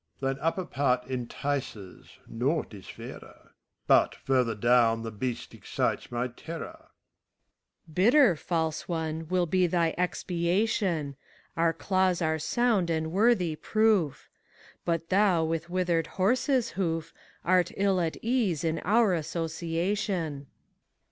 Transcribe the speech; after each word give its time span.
MEPHISTOPHELES. 0.19 0.35
Thine 0.39 0.47
upper 0.47 0.65
part 0.65 1.05
entices; 1.05 2.09
naught 2.25 2.73
is 2.73 2.87
fairer; 2.87 3.51
But, 3.85 4.15
further 4.15 4.55
down, 4.55 5.03
the 5.03 5.11
beast 5.11 5.53
excites 5.53 6.11
my 6.11 6.27
terror. 6.29 6.87
SPHINX. 7.87 7.93
Bitter, 7.93 8.35
False 8.35 8.87
one, 8.87 9.27
will 9.27 9.45
be 9.45 9.67
thy 9.67 9.93
expiation; 9.99 11.17
Our 11.55 11.71
claws 11.73 12.19
are 12.19 12.39
sound 12.39 12.89
and 12.89 13.11
worthy 13.11 13.55
proof. 13.55 14.27
But 14.85 15.09
thou 15.09 15.43
with 15.43 15.69
withered 15.69 16.07
horseVhoof, 16.17 17.13
Art 17.45 17.71
ill 17.77 18.01
at 18.01 18.17
ease 18.23 18.63
in 18.63 18.79
our 18.79 19.13
association. 19.13 20.47